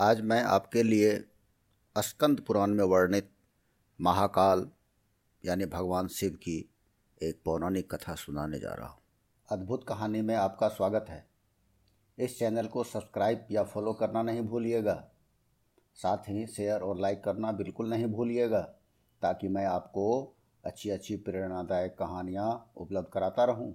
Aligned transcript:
आज 0.00 0.20
मैं 0.20 0.42
आपके 0.42 0.82
लिए 0.82 1.24
अस्कंद 1.96 2.40
पुराण 2.40 2.70
में 2.70 2.84
वर्णित 2.84 3.30
महाकाल, 4.00 4.70
यानी 5.44 5.66
भगवान 5.66 6.08
शिव 6.08 6.30
की 6.30 6.70
एक 7.22 7.40
पौराणिक 7.44 7.94
कथा 7.94 8.14
सुनाने 8.14 8.58
जा 8.58 8.74
रहा 8.74 8.86
हूँ। 8.86 9.00
अद्भुत 9.48 9.84
कहानी 9.88 10.22
में 10.22 10.34
आपका 10.34 10.68
स्वागत 10.68 11.06
है। 11.08 11.26
इस 12.18 12.38
चैनल 12.38 12.66
को 12.66 12.84
सब्सक्राइब 12.84 13.46
या 13.50 13.62
फॉलो 13.62 13.92
करना 13.92 14.22
नहीं 14.22 14.42
भूलिएगा। 14.42 15.08
साथ 15.94 16.28
ही 16.28 16.46
शेयर 16.46 16.80
और 16.80 17.00
लाइक 17.00 17.24
करना 17.24 17.52
बिल्कुल 17.52 17.90
नहीं 17.90 18.06
भूलिएगा, 18.06 18.60
ताकि 19.22 19.48
मैं 19.48 19.66
आपको 19.66 20.36
अच्छी 20.64 20.90
अच्छी 20.90 21.16
प्रेरणादायक 21.16 21.96
कहानियाँ 21.98 22.72
उपलब्ध 22.76 23.08
कराता 23.12 23.44
रहूँ। 23.44 23.74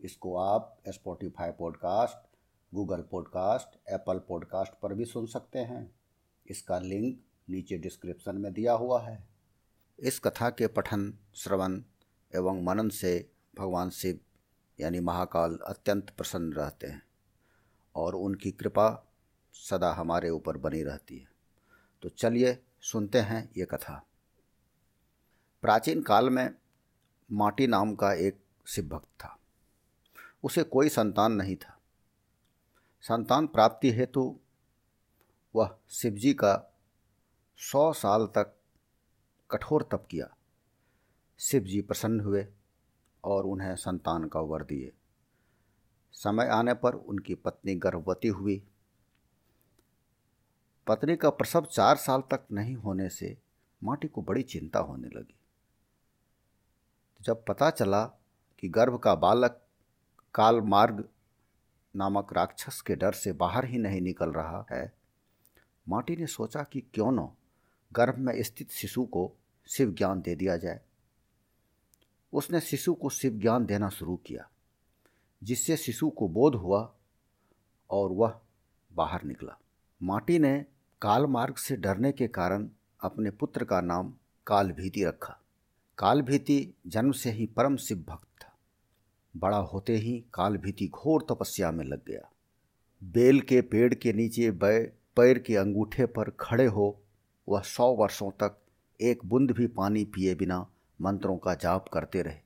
इसको 0.00 0.36
आप 0.36 0.78
Spotify 0.88 1.50
podcast 1.50 2.29
Google 2.74 3.00
podcast, 3.00 3.88
Apple 3.88 4.18
podcast 4.18 4.72
पर 4.72 4.94
भी 4.94 5.04
सुन 5.04 5.26
सकते 5.26 5.58
हैं। 5.58 5.94
इसका 6.46 6.78
लिंक 6.78 7.20
नीचे 7.48 7.78
डिस्क्रिप्शन 7.78 8.36
में 8.36 8.52
दिया 8.52 8.72
हुआ 8.72 9.02
है। 9.02 9.28
इस 9.98 10.18
कथा 10.18 10.50
के 10.50 10.66
पठन, 10.66 11.18
श्रवण 11.34 11.82
एवं 12.34 12.64
मनन 12.64 12.88
से 12.88 13.30
भगवान 13.58 13.90
शिव 13.90 14.20
यानी 14.80 15.00
महाकाल 15.00 15.58
अत्यंत 15.66 16.10
प्रसन्न 16.10 16.52
रहते 16.52 16.86
हैं 16.86 17.02
और 17.96 18.14
उनकी 18.14 18.50
कृपा 18.50 19.12
सदा 19.52 19.92
हमारे 19.92 20.30
ऊपर 20.30 20.56
बनी 20.56 20.82
रहती 20.82 21.18
है। 21.18 21.28
तो 22.02 22.08
चलिए 22.08 22.62
सुनते 22.80 23.18
हैं 23.18 23.50
ये 23.56 23.64
कथा। 23.64 24.06
प्राचीन 25.62 26.02
काल 26.02 26.30
में 26.30 26.54
माटी 27.32 27.66
नाम 27.66 27.94
का 27.94 28.12
एक 28.12 28.40
शिव 28.66 28.88
भक्त 28.88 29.20
था। 29.20 29.38
उसे 30.44 30.62
कोई 30.62 30.88
संतान 30.88 31.32
नहीं 31.32 31.56
था। 31.56 31.79
संतान 33.02 33.46
प्राप्ति 33.46 33.92
हेतु 33.92 34.40
वह 35.54 35.78
शिवजी 35.88 36.34
का 36.34 36.76
सौ 37.56 37.92
साल 37.92 38.26
तक 38.26 38.56
कठोर 39.50 39.82
तप 39.82 40.06
किया। 40.10 40.36
शिवजी 41.38 41.80
प्रसन्न 41.82 42.20
हुए 42.20 42.46
और 43.24 43.44
उन्हें 43.44 43.76
संतान 43.76 44.28
का 44.28 44.40
वर 44.40 44.62
दिए। 44.64 44.92
समय 46.12 46.46
आने 46.46 46.74
पर 46.74 46.94
उनकी 46.94 47.34
पत्नी 47.34 47.74
गर्भवती 47.74 48.28
हुई। 48.28 48.66
पत्नी 50.86 51.16
का 51.16 51.30
प्रसव 51.30 51.64
चार 51.64 51.96
साल 51.96 52.20
तक 52.20 52.46
नहीं 52.52 52.74
होने 52.74 53.08
से 53.08 53.38
माटी 53.84 54.08
को 54.08 54.22
बड़ी 54.22 54.42
चिंता 54.42 54.78
होने 54.78 55.08
लगी। 55.08 55.34
जब 57.22 57.44
पता 57.44 57.70
चला 57.70 58.04
कि 58.58 58.68
गर्भ 58.68 58.98
का 58.98 59.14
बालक 59.14 59.62
काल 60.34 60.60
मार्ग 60.60 61.08
नामक 61.96 62.32
राक्षस 62.32 62.80
के 62.80 62.94
डर 62.94 63.12
से 63.12 63.32
बाहर 63.32 63.64
ही 63.64 63.78
नहीं 63.78 64.00
निकल 64.00 64.30
रहा 64.30 64.66
है। 64.72 64.92
माटी 65.88 66.16
ने 66.16 66.26
सोचा 66.26 66.62
कि 66.62 66.80
क्यों 66.80 67.12
न 67.12 67.28
गर्भ 67.92 68.18
में 68.18 68.42
स्थित 68.42 68.70
शिशु 68.70 69.04
को 69.04 69.32
शिव 69.66 69.92
ज्ञान 69.92 70.20
दे 70.20 70.34
दिया 70.34 70.56
जाए। 70.56 70.80
उसने 72.32 72.60
शिशु 72.60 72.94
को 72.94 73.10
शिव 73.10 73.32
ज्ञान 73.32 73.66
देना 73.66 73.88
शुरू 73.88 74.16
किया, 74.16 74.48
जिससे 75.42 75.76
शिशु 75.76 76.10
को 76.10 76.28
बोध 76.28 76.54
हुआ 76.54 76.94
और 77.90 78.10
वह 78.10 78.40
बाहर 78.92 79.24
निकला। 79.24 79.58
माटी 80.02 80.38
ने 80.38 80.64
काल 81.02 81.26
मार्ग 81.26 81.56
से 81.56 81.76
डरने 81.76 82.12
के 82.12 82.28
कारण 82.28 82.68
अपने 83.00 83.30
पुत्र 83.30 83.64
का 83.64 83.80
नाम 83.80 84.14
कालभीति 84.46 85.04
रखा। 85.04 85.38
कालभीति 85.98 86.74
जन्म 86.86 87.12
से 87.12 87.30
ही 87.30 87.46
परम 87.46 87.76
शिव 87.76 88.04
भक्त 88.08 88.29
बड़ा 89.36 89.56
होते 89.56 89.96
ही 89.96 90.24
कालभीति 90.34 90.88
घोर 90.88 91.26
तपस्या 91.30 91.70
में 91.70 91.84
लग 91.84 92.00
गया। 92.08 92.30
बेल 93.04 93.40
के 93.40 93.60
पेड़ 93.60 93.94
के 93.94 94.12
नीचे 94.12 94.50
बै, 94.50 94.92
पैर 95.16 95.38
के 95.38 95.56
अंगूठे 95.56 96.06
पर 96.06 96.30
खड़े 96.30 96.66
हो, 96.66 97.02
वह 97.48 97.60
सौ 97.60 97.92
वर्षों 97.92 98.30
तक 98.30 98.58
एक 99.00 99.24
बूंद 99.24 99.50
भी 99.50 99.66
पानी 99.66 100.04
पिए 100.04 100.34
बिना 100.34 100.66
मंत्रों 101.00 101.36
का 101.36 101.54
जाप 101.54 101.88
करते 101.88 102.22
रहे। 102.22 102.38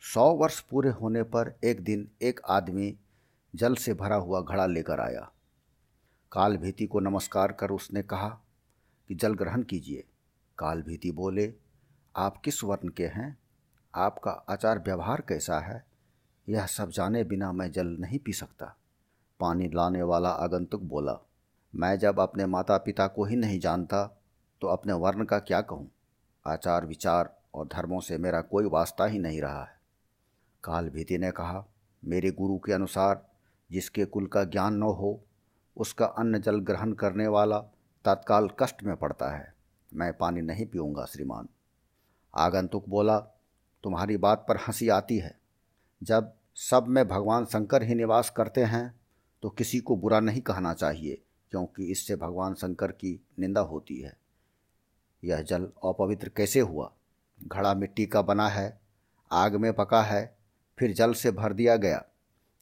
सौ 0.00 0.34
वर्ष 0.34 0.60
पूरे 0.60 0.90
होने 0.90 1.22
पर 1.22 1.58
एक 1.64 1.80
दिन 1.80 2.08
एक 2.22 2.40
आदमी 2.48 2.98
जल 3.54 3.74
से 3.74 3.94
भरा 3.94 4.16
हुआ 4.16 4.40
घड़ा 4.40 4.66
लेकर 4.66 5.00
आया। 5.00 5.32
कालभीति 6.32 6.86
को 6.86 7.00
नमस्कार 7.00 7.52
कर 7.52 7.70
उसने 7.70 8.02
कहा 8.02 8.40
कि 9.08 9.14
जल 9.14 9.34
ग्रहण 9.34 9.62
कीजिए। 9.62 10.04
कालभीति 10.58 11.10
बोले, 11.10 11.54
आप 12.16 12.36
किस 12.36 12.64
वर्ण 12.64 12.88
के 12.88 13.06
हैं? 13.06 13.38
आपका 13.94 14.30
आचार 14.30 14.78
व्यवहार 14.78 15.20
कैसा 15.20 15.60
है? 15.60 15.95
यह 16.48 16.66
सब 16.66 16.90
जाने 16.90 17.24
बिना 17.24 17.52
मैं 17.52 17.70
जल 17.72 17.86
नहीं 17.86 18.18
पी 18.18 18.32
सकता। 18.32 18.76
पानी 19.40 19.70
लाने 19.74 20.02
वाला 20.02 20.28
आगंतुक 20.28 20.82
बोला, 20.82 21.18
मैं 21.74 21.98
जब 21.98 22.20
अपने 22.20 22.46
माता 22.46 22.76
पिता 22.78 23.06
को 23.06 23.24
ही 23.24 23.36
नहीं 23.36 23.60
जानता 23.60 24.20
तो 24.60 24.66
अपने 24.66 24.92
वर्ण 24.92 25.24
का 25.24 25.38
क्या 25.38 25.60
कहूँ? 25.60 25.90
आचार, 26.46 26.86
विचार 26.86 27.36
और 27.54 27.66
धर्मों 27.66 28.00
से 28.00 28.18
मेरा 28.18 28.40
कोई 28.40 28.64
वास्ता 28.64 29.06
ही 29.06 29.18
नहीं 29.18 29.40
रहा 29.42 29.62
है। 29.64 29.80
काल 30.64 30.88
भीति 30.88 31.18
ने 31.18 31.30
कहा, 31.30 31.64
मेरे 32.04 32.30
गुरु 32.30 32.58
के 32.58 32.72
अनुसार, 32.72 33.26
जिसके 33.70 34.04
कुल 34.04 34.26
का 34.26 34.44
ज्ञान 34.44 34.74
न 34.74 34.82
हो, 34.82 35.20
उसका 35.76 36.06
अन्न 36.06 36.40
जल 36.40 36.58
ग्रहण 36.58 36.92
करने 36.92 37.26
वाला 37.26 37.58
तत्काल 38.04 38.48
कष्ट 38.60 38.82
में 38.82 38.96
पड़ता 38.96 39.30
है। 39.30 39.54
मैं 39.94 40.12
पानी 40.12 40.40
नहीं 40.40 40.66
पीऊँगा, 40.66 41.04
श्रीमान। 41.04 41.48
आगंतुक 42.34 42.88
बोला, 42.88 43.18
तुम्हारी 43.82 44.16
बात 44.16 44.46
पर 44.48 44.56
हँसी 44.56 44.88
आती 44.88 45.18
है। 45.18 45.38
जब 46.02 46.32
सब 46.56 46.86
में 46.88 47.06
भगवान 47.08 47.44
शंकर 47.44 47.82
ही 47.82 47.94
निवास 47.94 48.30
करते 48.30 48.64
हैं 48.64 48.94
तो 49.42 49.48
किसी 49.50 49.78
को 49.80 49.96
बुरा 49.96 50.20
नहीं 50.20 50.40
कहना 50.40 50.72
चाहिए, 50.74 51.18
क्योंकि 51.52 51.84
इससे 51.84 52.16
भगवान 52.16 52.54
शंकर 52.54 52.92
की 52.92 53.18
निंदा 53.38 53.60
होती 53.62 54.00
है। 54.00 54.16
यह 55.22 55.42
जल 55.42 55.68
अपवित्र 55.84 56.30
कैसे 56.36 56.60
हुआ? 56.60 56.90
घड़ा 57.40 57.74
मिट्टी 57.74 58.06
का 58.06 58.22
बना 58.22 58.48
है, 58.48 58.78
आग 59.30 59.56
में 59.56 59.72
पका 59.72 60.02
है, 60.02 60.36
फिर 60.78 60.92
जल 60.92 61.12
से 61.12 61.30
भर 61.32 61.52
दिया 61.52 61.76
गया। 61.76 62.04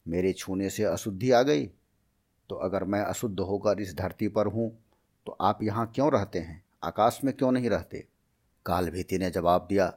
मेरे 0.05 0.33
छूने 0.33 0.69
से 0.69 0.83
अशुद्धि 0.85 1.31
आ 1.31 1.41
गई? 1.43 1.65
तो 2.49 2.55
अगर 2.57 2.83
मैं 2.83 3.01
अशुद्ध 3.01 3.39
होकर 3.39 3.79
इस 3.81 3.95
धरती 3.95 4.27
पर 4.27 4.47
हूँ 4.47 4.71
तो 5.27 5.37
आप 5.41 5.63
यहाँ 5.63 5.91
क्यों 5.95 6.11
रहते 6.11 6.39
हैं? 6.39 6.63
आकाश 6.83 7.19
में 7.23 7.33
क्यों 7.33 7.51
नहीं 7.51 7.69
रहते? 7.69 8.05
काल 8.65 8.89
भीति 8.89 9.17
ने 9.17 9.29
जवाब 9.31 9.65
दिया, 9.69 9.93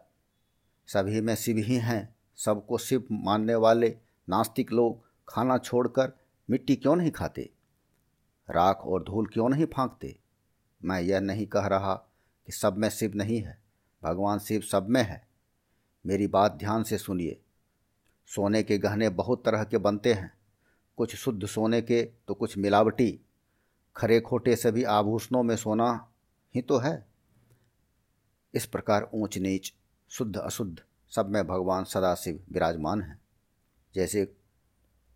सभी 0.88 1.20
में 1.20 1.34
शिव 1.36 1.56
ही 1.58 1.76
हैं। 1.78 2.14
सबको 2.38 2.78
शिव 2.78 3.04
मानने 3.12 3.54
वाले 3.54 3.96
नास्तिक 4.28 4.72
लोग 4.72 5.02
खाना 5.28 5.58
छोड़कर 5.58 6.12
मिट्टी 6.50 6.76
क्यों 6.76 6.96
नहीं 6.96 7.10
खाते? 7.10 7.50
राख 8.50 8.76
और 8.76 9.02
धूल 9.02 9.26
क्यों 9.26 9.48
नहीं 9.48 9.66
फांकते? 9.66 10.18
मैं 10.84 11.00
यह 11.00 11.20
नहीं 11.20 11.46
कह 11.46 11.66
रहा 11.66 11.94
कि 12.46 12.52
सब 12.52 12.76
में 12.76 12.88
शिव 12.88 13.12
नहीं 13.14 13.42
है, 13.42 13.58
भगवान 14.02 14.38
शिव 14.38 14.60
सब 14.60 14.88
में 14.88 15.02
है। 15.02 15.26
मेरी 16.06 16.26
बात 16.26 16.52
ध्यान 16.52 16.82
से 16.82 16.98
सुनिए। 16.98 17.40
सोने 18.26 18.62
के 18.62 18.78
गहने 18.78 19.08
बहुत 19.08 19.44
तरह 19.44 19.64
के 19.64 19.78
बनते 19.78 20.14
हैं। 20.14 20.32
कुछ 20.96 21.16
शुद्ध 21.16 21.46
सोने 21.46 21.82
के 21.82 22.02
तो 22.28 22.34
कुछ 22.34 22.58
मिलावटी। 22.58 23.20
खरे 23.96 24.20
खोटे 24.20 24.56
सभी 24.56 24.84
आभूषणों 24.84 25.42
में 25.42 25.56
सोना 25.56 26.08
ही 26.54 26.62
तो 26.62 26.78
है। 26.78 27.06
इस 28.54 28.66
प्रकार 28.66 29.10
ऊंच 29.14 29.38
नीच, 29.38 29.74
शुद्ध 30.08 30.36
अशुद्ध। 30.36 30.82
सब 31.10 31.28
में 31.28 31.46
भगवान 31.46 31.84
सदाशिव 31.84 32.44
विराजमान 32.52 33.02
हैं। 33.02 33.20
जैसे 33.94 34.34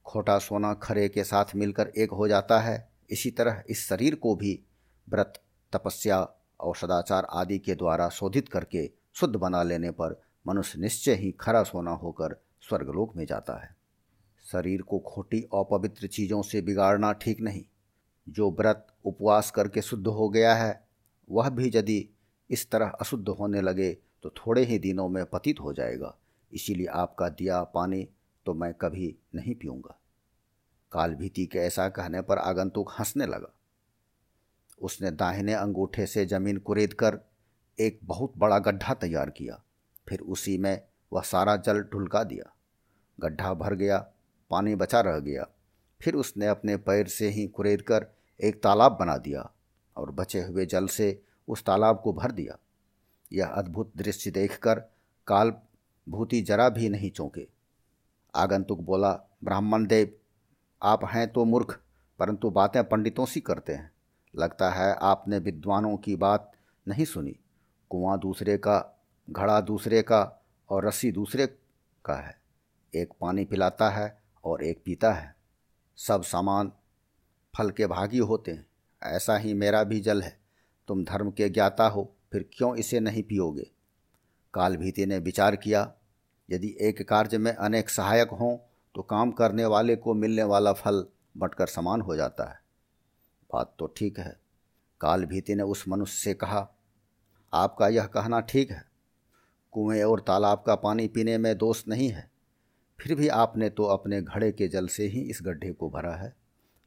खोटा 0.05 0.39
सोना 0.39 0.75
खरे 0.75 1.09
के 1.09 1.25
साथ 1.25 1.45
मिलकर 1.57 1.89
एक 1.89 2.11
हो 2.11 2.29
जाता 2.29 2.61
है, 2.61 2.89
इसी 3.11 3.31
तरह 3.31 3.63
इस 3.71 3.89
शरीर 3.89 4.15
को 4.15 4.37
भी 4.37 4.63
व्रत, 5.09 5.43
तपस्या 5.73 6.29
और 6.61 6.77
सदाचार 6.77 7.25
आदि 7.25 7.59
के 7.59 7.75
द्वारा 7.75 8.09
शोधित 8.09 8.49
करके 8.49 8.91
शुद्ध 9.15 9.37
बना 9.37 9.63
लेने 9.63 9.91
पर 9.91 10.23
मनुष्य 10.47 10.79
निश्चय 10.79 11.15
ही 11.15 11.33
खरा 11.33 11.63
सोना 11.63 11.91
होकर 11.91 12.43
स्वर्गलोक 12.69 13.17
में 13.17 13.27
जाता 13.27 13.63
है। 13.63 13.77
शरीर 14.53 14.83
को 14.83 14.99
खोटी 14.99 15.43
अपवित्र 15.43 16.07
चीज़ों 16.07 16.43
से 16.43 16.63
बिगाड़ना 16.63 17.13
ठीक 17.13 17.41
नहीं। 17.41 17.65
जो 18.29 18.51
व्रत, 18.51 18.87
उपवास 19.05 19.51
करके 19.51 19.83
शुद्ध 19.83 20.07
हो 20.07 20.29
गया 20.29 20.55
है, 20.55 20.89
वह 21.31 21.49
भी 21.49 21.73
यदि 21.75 22.09
इस 22.51 22.71
तरह 22.71 22.89
अशुद्ध 22.89 23.29
होने 23.29 23.61
लगे 23.61 23.99
तो 24.23 24.31
थोड़े 24.31 24.65
ही 24.65 24.79
दिनों 24.79 25.09
में 25.09 25.25
पतित 25.27 25.61
हो 25.61 25.73
जाएगा। 25.73 26.17
इसीलिए 26.53 26.87
आपका 26.87 27.29
दिया 27.29 27.63
पानी 27.65 28.09
तो 28.47 28.55
मैं 28.55 28.73
कभी 28.75 29.17
नहीं 29.35 29.55
पीऊँगा। 29.55 29.99
कालभीति 30.93 31.47
के 31.47 31.59
ऐसा 31.59 31.89
कहने 31.89 32.21
पर 32.21 32.39
आगंतुक 32.39 32.91
हंसने 32.99 33.27
लगा। 33.27 33.53
उसने 34.83 35.11
दाहिने 35.11 35.55
अंगूठे 35.55 36.07
से 36.07 36.27
ज़मीन 36.27 36.57
कुरेद 36.57 36.93
कर 36.93 37.19
एक 37.79 37.99
बहुत 38.05 38.33
बड़ा 38.37 38.59
गड्ढा 38.59 38.95
तैयार 38.95 39.31
किया। 39.31 39.63
फिर 40.09 40.21
उसी 40.21 40.59
में 40.59 40.83
वह 41.13 41.23
सारा 41.23 41.57
जल 41.57 41.81
ढुलका 41.83 42.25
दिया। 42.25 42.53
गड्ढा 43.21 43.55
भर 43.55 43.75
गया, 43.75 43.99
पानी 44.51 44.75
बचा 44.75 45.01
रह 45.01 45.19
गया। 45.19 45.47
फिर 46.01 46.15
उसने 46.15 46.47
अपने 46.47 46.77
पैर 46.77 47.07
से 47.07 47.29
ही 47.29 47.47
कुरेद 47.47 47.83
कर 47.83 48.07
एक 48.41 48.63
तालाब 48.63 48.97
बना 49.01 49.17
दिया 49.17 49.51
और 49.97 50.11
बचे 50.11 50.43
हुए 50.43 50.67
जल 50.67 50.87
से 50.87 51.23
उस 51.49 51.65
तालाब 51.65 52.01
को 52.05 52.13
भर 52.13 52.33
दिया। 52.33 52.59
यह 53.33 53.47
अद्भुत 53.47 53.93
दृश्य 53.97 54.31
देखकर 54.31 54.75
काल 55.27 55.55
भूति 56.09 56.41
जरा 56.41 56.69
भी 56.69 56.89
नहीं 56.89 57.11
चौंके। 57.11 57.49
आगंतुक 58.35 58.81
बोला, 58.81 59.13
ब्राह्मण 59.45 59.87
देव, 59.87 60.19
आप 60.83 61.05
हैं 61.05 61.33
तो 61.33 61.45
मूर्ख, 61.45 61.81
परंतु 62.19 62.51
बातें 62.51 62.89
पंडितों 62.89 63.27
सी 63.27 63.41
करते 63.41 63.73
हैं। 63.75 63.91
लगता 64.37 64.71
है 64.71 64.95
आपने 64.95 65.39
विद्वानों 65.39 65.97
की 65.97 66.17
बात 66.17 66.53
नहीं 66.89 67.05
सुनी। 67.05 67.37
कुआँ 67.91 68.19
दूसरे 68.19 68.59
का, 68.59 69.03
घड़ा 69.31 69.61
दूसरे 69.61 70.03
का 70.03 70.45
और 70.71 70.87
रस्सी 70.87 71.13
दूसरे 71.13 71.47
का 72.05 72.15
है। 72.15 72.41
एक 72.95 73.09
पानी 73.21 73.45
पिलाता 73.45 73.91
है 73.91 74.23
और 74.45 74.65
एक 74.65 74.83
पीता 74.85 75.13
है। 75.13 75.37
सब 75.97 76.23
सामान 76.23 76.73
फल 77.57 77.71
के 77.71 77.87
भागी 77.87 78.19
होते 78.19 78.51
हैं। 78.51 78.67
ऐसा 79.03 79.37
ही 79.37 79.55
मेरा 79.55 79.85
भी 79.85 80.01
जल 80.01 80.23
है। 80.23 80.41
तुम 80.89 81.05
धर्म 81.05 81.31
के 81.31 81.49
ज्ञाता 81.49 81.89
हो। 81.89 82.15
फिर 82.33 82.49
क्यों 82.53 82.75
इसे 82.77 83.01
नहीं 83.01 83.23
पियोगे? 83.23 83.71
काल 84.55 84.77
भीति 84.77 85.07
ने 85.07 85.19
विचार 85.19 85.57
किया, 85.57 85.93
यदि 86.49 86.77
एक 86.81 87.09
कार्य 87.09 87.39
में 87.39 87.53
अनेक 87.55 87.91
सहायक 87.91 88.31
हों 88.31 88.57
तो 88.95 89.03
काम 89.03 89.31
करने 89.31 89.65
वाले 89.65 89.97
को 89.97 90.15
मिलने 90.15 90.43
वाला 90.43 90.73
फल 90.73 91.05
बंटकर 91.37 91.67
समान 91.67 92.01
हो 92.01 92.17
जाता 92.17 92.45
है। 92.45 92.61
बात 93.51 93.75
तो 93.79 93.87
ठीक 93.97 94.19
है। 94.19 94.37
काल 95.01 95.25
भीति 95.25 95.55
ने 95.55 95.63
उस 95.63 95.85
मनुष्य 95.89 96.19
से 96.19 96.35
कहा, 96.35 96.69
आपका 97.53 97.89
यह 97.89 98.07
कहना 98.07 98.41
ठीक 98.41 98.71
है। 98.71 98.85
कुएँ 99.73 100.03
और 100.03 100.21
तालाब 100.21 100.63
का 100.67 100.75
पानी 100.75 101.09
पीने 101.09 101.39
में 101.39 101.57
दोष 101.59 101.83
नहीं 101.89 102.09
है। 102.09 102.31
फिर 102.99 103.15
भी 103.15 103.29
आपने 103.29 103.69
तो 103.71 103.85
अपने 103.85 104.21
घड़े 104.23 104.51
के 104.53 104.69
जल 104.69 104.87
से 104.87 105.07
ही 105.07 105.21
इस 105.21 105.39
गड्ढे 105.43 105.73
को 105.73 105.91
भरा 105.91 106.15
है। 106.15 106.35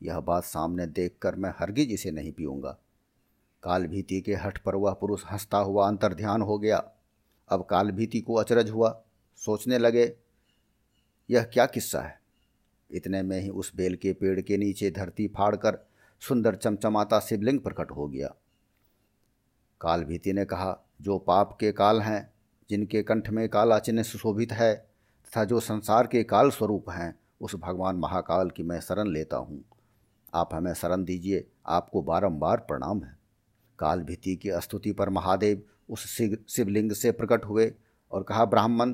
यह 0.01 0.19
बात 0.19 0.44
सामने 0.44 0.86
देखकर 0.88 1.36
मैं 1.36 1.50
हरगिज 1.59 1.91
इसे 1.91 2.12
नहीं 2.12 2.31
पीऊँगा। 2.31 2.77
काल 3.65 3.88
भीति 3.88 4.21
के 4.21 4.33
हठ 4.33 4.57
पर 4.57 4.75
वह 4.75 4.94
पुरुष 4.94 5.23
हंसता 5.31 5.57
हुआ 5.57 5.88
अंतर 5.88 6.13
ध्यान 6.13 6.41
हो 6.41 6.57
गया। 6.57 6.91
अब 7.50 7.65
कालभीति 7.65 8.21
को 8.21 8.33
अचरज 8.33 8.69
हुआ। 8.69 9.01
सोचने 9.35 9.77
लगे, 9.77 10.15
यह 11.29 11.44
क्या 11.44 11.65
किस्सा 11.65 12.01
है? 12.01 12.19
इतने 12.91 13.21
में 13.21 13.41
ही 13.41 13.50
उस 13.50 13.75
बेल 13.75 13.95
के 13.95 14.13
पेड़ 14.13 14.41
के 14.41 14.57
नीचे 14.57 14.91
धरती 14.91 15.27
फाड़कर 15.27 15.88
सुंदर 16.19 16.56
चमचमाता 16.56 17.19
शिवलिंग 17.19 17.59
प्रकट 17.59 17.91
हो 17.91 18.07
गया। 18.07 18.35
कालभीति 19.81 20.33
ने 20.33 20.45
कहा, 20.45 20.77
जो 21.01 21.17
पाप 21.17 21.57
के 21.59 21.71
काल 21.71 22.01
हैं, 22.01 22.33
जिनके 22.69 23.03
कंठ 23.03 23.29
में 23.29 23.50
काला 23.50 23.79
चिन्ह 23.79 24.03
सुशोभित 24.03 24.51
है, 24.51 24.75
तथा 25.27 25.44
जो 25.44 25.59
संसार 25.59 26.07
के 26.07 26.23
काल 26.23 26.50
स्वरूप 26.50 26.89
हैं, 26.89 27.19
उस 27.41 27.56
भगवान 27.56 27.95
महाकाल 27.95 28.50
की 28.50 28.63
मैं 28.63 28.79
शरण 28.79 29.07
लेता 29.07 29.38
हूँ। 29.38 29.63
आप 30.33 30.53
हमें 30.53 30.73
शरण 30.73 31.03
दीजिए, 31.03 31.47
आपको 31.65 32.01
बारंबार 32.01 32.57
प्रणाम 32.57 33.03
है। 33.03 33.25
काल 33.80 34.01
भीति 34.04 34.36
की 34.36 34.51
स्तुति 34.51 34.92
पर 34.92 35.10
महादेव 35.10 35.63
उस 35.89 36.06
शिवलिंग 36.50 36.92
से 36.92 37.12
प्रकट 37.12 37.45
हुए 37.45 37.74
और 38.12 38.24
कहा, 38.24 38.45
ब्राह्मण, 38.45 38.94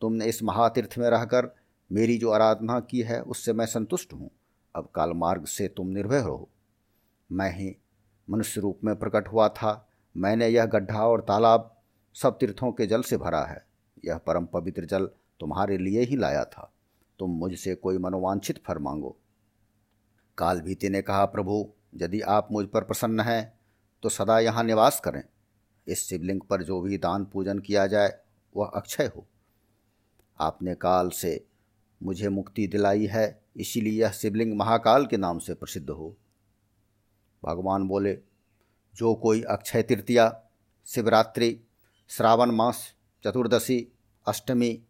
तुमने 0.00 0.26
इस 0.26 0.42
महातीर्थ 0.42 0.98
में 0.98 1.10
रहकर 1.10 1.54
मेरी 1.92 2.18
जो 2.18 2.30
आराधना 2.30 2.80
की 2.80 3.00
है, 3.00 3.22
उससे 3.22 3.52
मैं 3.52 3.66
संतुष्ट 3.66 4.12
हूँ। 4.12 4.30
अब 4.76 4.90
काल 4.94 5.12
मार्ग 5.12 5.44
से 5.44 5.68
तुम 5.68 5.88
निर्भय 5.88 6.18
रहो 6.18 6.48
मैं 7.32 7.50
ही 7.56 7.76
मनुष्य 8.30 8.60
रूप 8.60 8.80
में 8.84 8.96
प्रकट 8.96 9.28
हुआ 9.28 9.48
था। 9.48 9.88
मैंने 10.16 10.48
यह 10.48 10.66
गड्ढा 10.66 11.06
और 11.06 11.20
तालाब 11.20 11.82
सब 12.14 12.38
तीर्थों 12.38 12.72
के 12.72 12.86
जल 12.86 13.02
से 13.02 13.16
भरा 13.16 13.44
है। 13.44 13.66
यह 14.04 14.18
परम 14.18 14.46
पवित्र 14.46 14.84
जल 14.84 15.06
तुम्हारे 15.40 15.78
लिए 15.78 16.00
ही 16.00 16.16
लाया 16.16 16.44
था। 16.44 16.72
तुम 17.18 17.30
मुझसे 17.30 17.74
कोई 17.74 17.98
मनोवांछित 17.98 18.62
फर 18.66 18.78
मांगो। 18.78 19.16
काल 20.38 20.60
भीति 20.60 20.88
ने 20.88 21.02
कहा, 21.02 21.24
प्रभु, 21.24 21.72
यदि 21.94 22.20
आप 22.20 22.48
मुझ 22.52 22.66
पर 22.66 22.84
प्रसन्न 22.84 23.20
हैं 23.20 23.57
तो 24.02 24.08
सदा 24.08 24.38
यहाँ 24.38 24.64
निवास 24.64 25.00
करें। 25.00 25.22
इस 25.86 26.08
शिवलिंग 26.08 26.40
पर 26.40 26.62
जो 26.62 26.80
भी 26.80 26.98
दान 26.98 27.24
पूजन 27.24 27.58
किया 27.58 27.86
जाए, 27.86 28.18
वह 28.56 28.66
अक्षय 28.66 29.10
हो। 29.16 29.26
आपने 30.40 30.74
काल 30.74 31.10
से 31.10 31.44
मुझे 32.02 32.28
मुक्ति 32.28 32.66
दिलाई 32.66 33.06
है, 33.06 33.40
इसीलिए 33.56 34.00
यह 34.00 34.10
शिवलिंग 34.10 34.56
महाकाल 34.56 35.06
के 35.06 35.16
नाम 35.16 35.38
से 35.38 35.54
प्रसिद्ध 35.54 35.90
हो। 35.90 36.16
भगवान 37.44 37.88
बोले, 37.88 38.18
जो 38.96 39.14
कोई 39.14 39.42
अक्षय 39.42 39.82
तृतीया, 39.82 40.42
शिवरात्रि, 40.86 41.60
श्रावण 42.08 42.50
मास, 42.50 42.94
चतुर्दशी, 43.24 43.88
अष्टमी, 44.26 44.82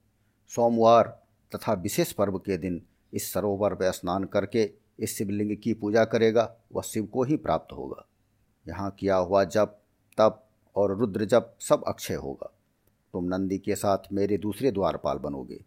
सोमवार 0.49 1.23
तथा 1.55 1.73
विशेष 1.73 2.13
पर्व 2.13 2.39
के 2.39 2.59
दिन 2.59 2.83
इस 3.15 3.33
सरोवर 3.33 3.75
में 3.75 3.93
स्नान 3.93 4.25
करके 4.25 4.71
इस 5.01 5.19
शिवलिंग 5.19 5.57
की 5.57 5.75
पूजा 5.75 6.05
करेगा, 6.05 6.57
वह 6.73 6.83
शिव 6.83 7.07
को 7.07 7.23
ही 7.23 7.37
प्राप्त 7.37 7.73
होगा। 7.73 8.09
यहाँ 8.69 8.91
किया 8.91 9.17
हुआ 9.17 9.45
जप, 9.45 9.79
तप 10.19 10.45
और 10.77 10.97
रुद्र 10.97 11.25
जप 11.25 11.57
सब 11.61 11.85
अक्षय 11.89 12.15
होगा। 12.15 12.53
तुम 13.13 13.25
नंदी 13.25 13.59
के 13.59 13.77
साथ 13.77 13.99
मेरे 14.13 14.39
दूसरे 14.39 14.71
द्वारपाल 14.71 15.19
बनोगे। 15.19 15.65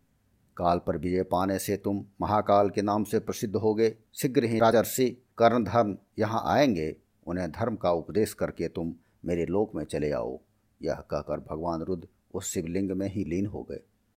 काल 0.57 0.79
पर 0.79 0.97
विजय 0.97 1.23
पाने 1.23 1.59
से 1.59 1.77
तुम 1.77 2.05
महाकाल 2.21 2.69
के 2.69 2.81
नाम 2.81 3.03
से 3.03 3.19
प्रसिद्ध 3.19 3.55
होगे। 3.55 3.95
शीघ्र 4.13 4.43
ही 4.43 4.59
राजर्षि 4.59 5.09
कर्णधर्म 5.37 5.97
यहाँ 6.19 6.43
आएँगे। 6.45 6.95
उन्हें 7.27 7.51
धर्म 7.51 7.75
का 7.75 7.91
उपदेश 7.91 8.33
करके 8.33 8.67
तुम 8.67 8.93
मेरे 9.25 9.45
लोक 9.45 9.75
में 9.75 9.85
चले 9.85 10.11
आओ। 10.11 10.39
यह 10.81 10.93
कहकर 10.93 11.39
भगवान 11.39 11.81
रुद्र 11.81 12.07
उस 12.33 12.53
शिवलिंग 12.53 12.91
में 12.91 13.07
ही 13.09 13.23
लीन 13.23 13.45
हो 13.45 13.63
गए। 13.63 13.79